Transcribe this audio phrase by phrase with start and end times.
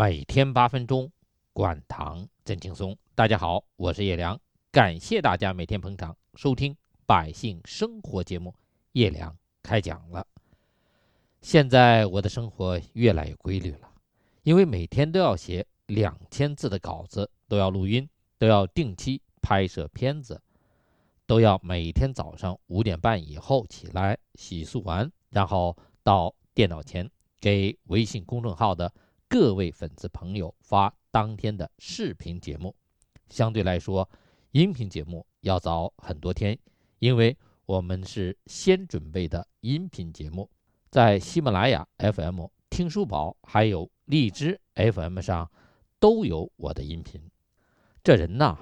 [0.00, 1.10] 每天八分钟，
[1.52, 2.96] 管糖真轻松。
[3.16, 4.38] 大家好，我是叶良，
[4.70, 6.72] 感谢大家每天捧场收听
[7.04, 8.54] 《百姓生活》节目。
[8.92, 10.24] 叶良开讲了。
[11.42, 13.90] 现在我的生活越来越规律了，
[14.44, 18.08] 因为每天都要写两千字的稿子，都要录音，
[18.38, 20.40] 都要定期拍摄片子，
[21.26, 27.10] 都要每天早上五点半以后起来洗漱完，然后到电脑前
[27.40, 28.94] 给微信公众号的。
[29.30, 32.74] 各位粉丝朋友发当天的视频节目，
[33.28, 34.08] 相对来说，
[34.52, 36.58] 音频节目要早很多天，
[36.98, 37.36] 因为
[37.66, 40.48] 我们是先准备的音频节目，
[40.90, 45.50] 在喜马拉雅 FM、听书宝还有荔枝 FM 上
[46.00, 47.20] 都有我的音频。
[48.02, 48.56] 这人呐，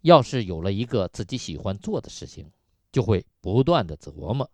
[0.00, 2.50] 要是有了一个自己喜欢做的事情，
[2.90, 4.50] 就会不断的琢磨，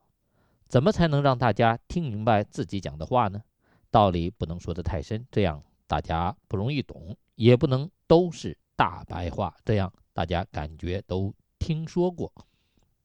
[0.69, 3.43] 怎么才能让大家听明白自己讲的话呢？
[3.91, 12.33] 道理不能说得太深，这样大家不容易懂；也不能都是大白话，这样大家感觉都听说过。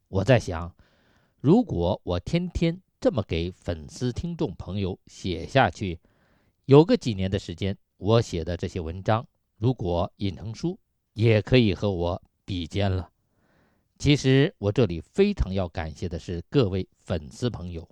[0.08, 0.76] 我在想，
[1.40, 6.00] 如果我天天这么给粉丝、听众朋友写下去，
[6.66, 9.26] 有个几年的时间，我写的这些文章，
[9.58, 10.78] 如果印成书，
[11.14, 13.10] 也可以和我比肩了。
[13.98, 17.88] 其实我这里非常要感谢的是各位粉丝朋友。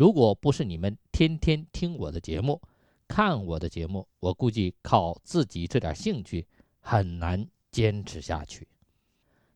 [0.00, 2.58] 如果不是你们天天听我的节目，
[3.06, 6.46] 看我的节目，我估计靠自己这点兴趣
[6.80, 8.66] 很难坚持下去。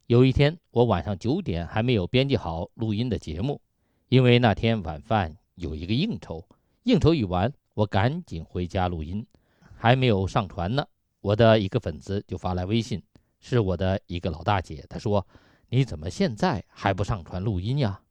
[0.07, 3.59] 有一天，我晚上九点还没有编辑好录音的节目，
[4.11, 6.47] 因为那天晚饭有一个应酬，
[6.83, 9.27] 应酬一完，我赶紧回家录音，
[9.75, 10.87] 还没有上传呢。
[11.23, 13.03] 我的一个粉丝就发来微信，
[13.41, 15.27] 是我的一个老大姐，她说
[15.71, 18.03] ：“你怎么现在还不上传录音呀？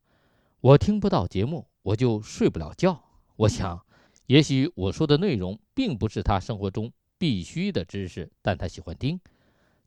[0.62, 3.04] 我听不到节目。”我就睡不了觉。
[3.36, 3.86] 我想，
[4.26, 9.20] 也许我说的内容并不是他生活中必须的知识，但他喜欢听。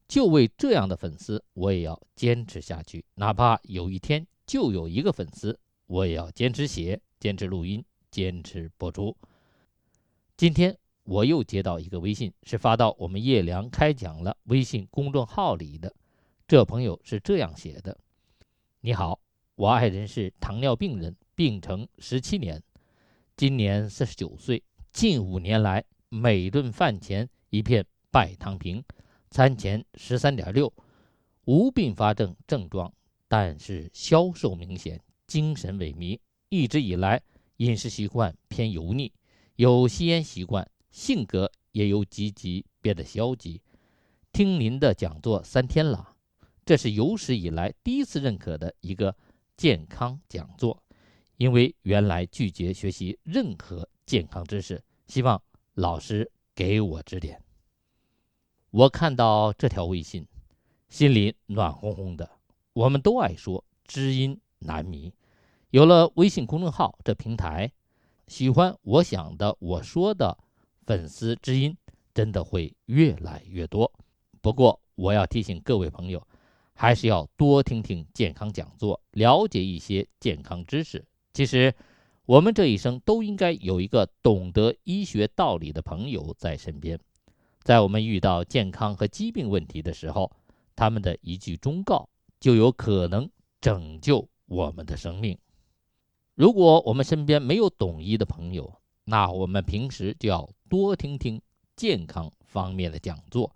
[0.07, 3.05] 就为这样的粉丝，我也要坚持下去。
[3.17, 9.17] 哪怕有一天就有一个粉丝，我也要坚持写、坚持录音、坚持播出。
[10.37, 15.93] 今天我又接到一个微信，是发到我们叶良开讲了微信公众号里的。
[16.47, 17.99] 这朋友是这样写的
[18.83, 19.19] ：“你好，
[19.57, 22.63] 我爱人是糖尿病人。”病程十七年，
[23.37, 24.65] 今年四十九岁。
[24.91, 28.83] 近五年来，每顿饭前一片拜糖平，
[29.31, 30.73] 餐前十三点六，
[31.45, 32.91] 无并发症症状，
[33.29, 36.19] 但是消瘦明显，精神萎靡。
[36.49, 37.23] 一直以来，
[37.59, 39.13] 饮食习惯偏油腻，
[39.57, 43.61] 有吸烟习惯，性格也由积极变得消极。
[44.33, 46.17] 听您的讲座三天了，
[46.65, 49.15] 这是有史以来第一次认可的一个
[49.55, 50.83] 健康讲座。
[51.37, 55.43] 因为原来拒绝学习任何健康知识，希望
[55.75, 57.43] 老师给我指点。
[58.71, 60.27] 我看到这条微信，
[60.89, 62.31] 心里暖烘烘的。
[62.73, 65.13] 我们都爱说知音难觅，
[65.71, 67.73] 有了微信公众号这平台，
[68.29, 70.37] 喜欢我想的、我说的
[70.85, 71.77] 粉丝知音
[72.15, 73.93] 真的会越来越多。
[74.41, 76.27] 不过，我要提醒各位朋友，
[76.75, 81.05] 还是要多听听健康讲座，了解一些健康知识。
[81.37, 81.75] 其实，
[82.25, 86.99] 我们这一生都应该有一个懂得医学道理的朋友在身边，
[87.61, 90.33] 在我们遇到健康和疾病问题的时候，
[90.75, 92.09] 他们的一句忠告
[92.41, 93.29] 就有可能
[93.61, 95.37] 拯救我们的生命。
[96.35, 98.73] 如果我们身边没有懂医的朋友，
[99.05, 101.39] 那我们平时就要多听听
[101.77, 103.55] 健康方面的讲座。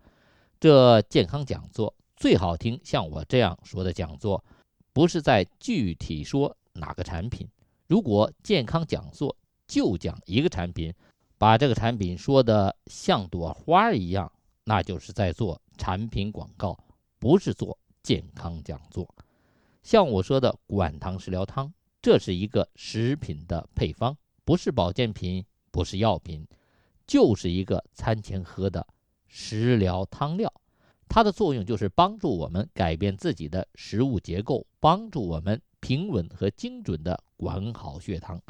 [0.61, 4.45] 这健康讲座最好听，像我这样说的讲座，
[4.93, 7.49] 不是在具体说哪个产品。
[7.91, 9.37] 如果健康讲座
[9.67, 10.95] 就讲一个产品，
[11.37, 14.31] 把这个产品说的像朵花一样，
[14.63, 16.79] 那就是在做产品广告，
[17.19, 19.13] 不是做健康讲座。
[19.83, 26.47] 像我说的管糖食疗汤，这是一个食品的配方，不是保健品，不是药品，
[27.09, 28.87] 就是一个餐前喝的
[29.27, 30.53] 食疗汤料。
[31.09, 35.61] 它的作用就是帮助我们改变自己的食物结构，帮助我们。
[35.91, 38.41] 平稳和精准的管好血糖。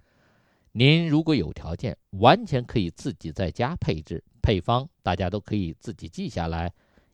[0.73, 6.71] 您如果有条件，完全可以自己在家配置配方，大家都可以自己记下来。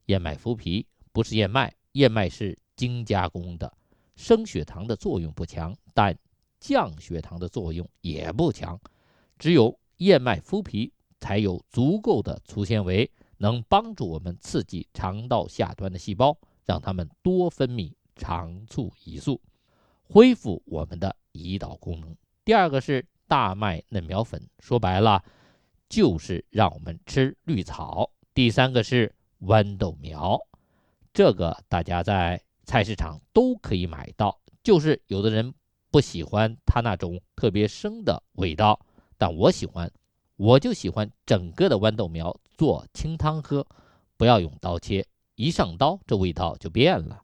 [0.06, 3.72] 燕麦麸皮不是燕麦，燕麦是精加工的，
[4.16, 6.18] 升血糖的作用不强，但
[6.58, 8.76] 降血糖的作用也不强。
[9.38, 13.08] 只有燕麦麸皮才有足够的粗纤维，
[13.38, 19.40] 能帮助我们刺激肠道下端的细胞，让它们多分泌肠促胰素。
[20.08, 22.16] 恢复我们的胰岛功能。
[22.44, 25.22] 第二个是大麦嫩苗粉，说白了
[25.88, 30.40] 就是让我们吃绿草，第三个是豌豆苗，
[31.12, 34.38] 这个大家在菜市场都可以买到。
[34.62, 35.54] 就是有的人
[35.90, 38.80] 不喜欢它那种特别生的味道，
[39.18, 39.90] 但我喜欢，
[40.36, 43.66] 我就喜欢整个的豌豆苗做清汤喝，
[44.16, 47.22] 不要用刀切，一上刀这味道就变了。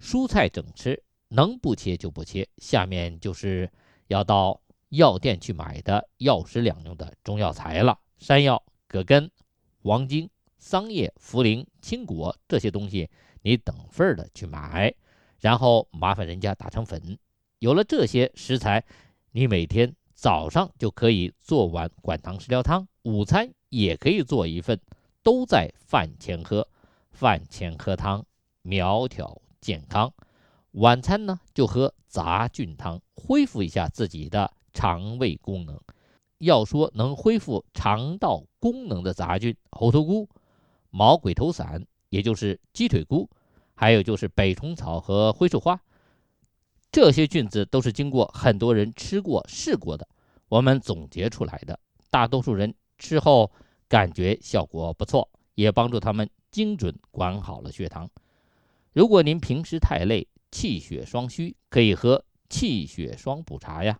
[0.00, 1.00] 蔬菜整吃，
[1.34, 2.48] 能不切就不切。
[2.58, 3.68] 下面就是
[4.06, 4.60] 要到
[4.90, 9.30] 药店去买的药食两用的中药材了：山药、葛根、
[9.82, 13.10] 黄精、桑叶、茯苓、青果这些东西，
[13.42, 14.94] 你等份的去买。
[15.40, 17.18] 然后麻烦人家打成粉，
[17.58, 18.82] 有了这些食材，
[19.32, 24.80] 你每天早上就可以做碗管糖食疗汤，午餐也可以做一份，
[25.22, 26.66] 都在饭前喝。
[27.10, 28.24] 饭前喝汤，
[28.62, 30.08] 苗条健康；
[30.74, 35.80] 晚餐呢就喝杂菌汤，恢复一下自己的肠胃功能。
[36.38, 40.28] 要说能恢复肠道功能的杂菌，猴头菇、
[40.90, 43.30] 毛鬼头伞，也就是鸡腿菇。
[43.76, 45.80] 还有就是北虫草和灰树花，
[46.90, 50.06] 这些菌子都是经过很多人吃过试过的，
[50.48, 51.78] 我们总结出来的。
[52.10, 53.50] 大多数人吃后
[53.88, 58.10] 感觉效果不错，也帮助他们精准管好了血糖。
[58.92, 63.98] 如果您平时太累，气血双虚，可以喝气血双补茶呀。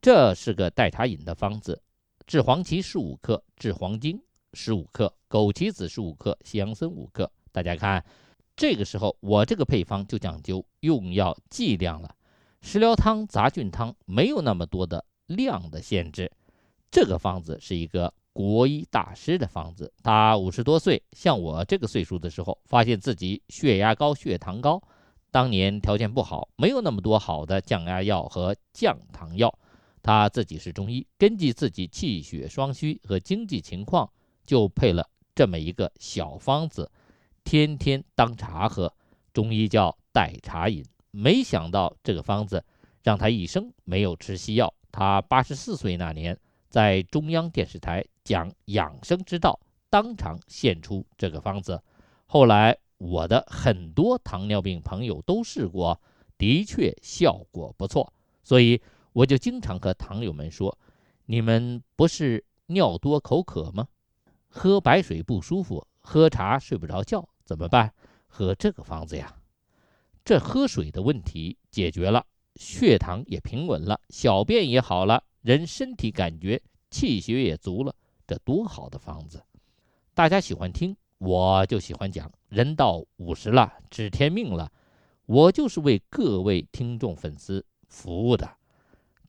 [0.00, 1.82] 这是个代茶饮的方子，
[2.26, 4.18] 制黄芪十五克，制黄精
[4.54, 7.30] 十五克，枸杞子十五克，西洋参五克。
[7.52, 8.02] 大家看。
[8.56, 12.14] 这个时候，我这个配方就讲究用药剂量了。
[12.62, 16.30] 食疗汤、杂菌汤没有那么多的量的限制。
[16.90, 24.82] 这个方子是一个国医大师的方子，他五十多岁，像我这个岁数的时候，发现自己血压高、血糖高。
[25.32, 29.52] 当年条件不好，没有那么多好的降压药和降糖药。
[30.02, 34.12] 他自己是中医，根据自己气血双虚和经济情况，
[34.44, 36.90] 就配了这么一个小方子。
[37.44, 38.92] 天天当茶喝，
[39.32, 40.84] 中医叫代茶饮。
[41.10, 42.62] 没想到这个方子
[43.02, 44.72] 让他一生没有吃西药。
[44.90, 46.38] 他八十四岁那年，
[46.68, 49.58] 在中央电视台讲养生之道，
[49.88, 51.82] 当场献出这个方子。
[52.26, 56.00] 后来我的很多糖尿病朋友都试过，
[56.38, 58.12] 的确效果不错。
[58.44, 58.80] 所以
[59.12, 60.78] 我就经常和糖友们说
[61.26, 63.88] ：“你们不是尿多口渴吗？
[64.48, 67.92] 喝白水不舒服，喝茶睡不着觉。”怎么办？
[68.28, 69.36] 喝这个方子呀，
[70.24, 77.94] 这喝水的问题解决了，血糖也平稳了，小便也好了，人身体感觉气血也足了，
[78.28, 79.42] 这多好的方子！
[80.14, 82.30] 大家喜欢听，我就喜欢讲。
[82.48, 84.70] 人到五十了，知天命了，
[85.26, 88.50] 我就是为各位听众粉丝服务的，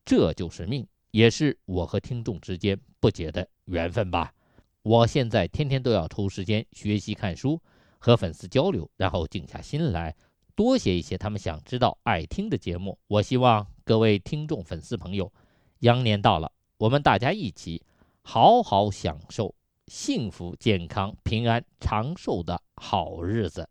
[0.04, 4.34] 这就是命，也是我和听众之间不解的缘分吧。
[4.82, 7.60] 我现在天天都要抽时间学习看书。
[7.98, 10.14] 和粉丝交流，然后静下心来，
[10.54, 12.98] 多写一些他们想知道、爱听的节目。
[13.06, 15.32] 我希望各位听众、粉丝朋友，
[15.78, 17.82] 羊年到了，我们大家一起
[18.20, 19.54] 好好享受
[19.86, 23.68] 幸福、健康、平安、长寿的好日子。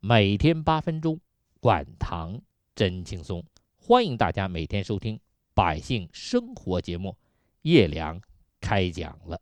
[0.00, 1.18] 每天八分钟，
[1.60, 2.40] 管糖
[2.74, 3.44] 真轻松。
[3.76, 5.16] 欢迎大家每天收听
[5.54, 7.16] 《百姓生活》节目，
[7.62, 8.20] 叶良
[8.60, 9.40] 开讲了。